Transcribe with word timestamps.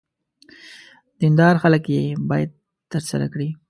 دیندار 1.21 1.55
خلک 1.63 1.83
یې 1.95 2.01
باید 2.29 2.49
ترسره 2.91 3.27
کړي. 3.33 3.49